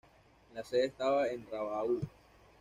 [0.55, 2.01] La sede estaba en Rabaul.